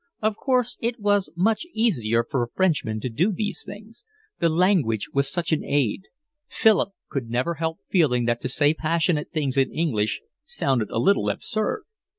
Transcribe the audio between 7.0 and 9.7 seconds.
could never help feeling that to say passionate things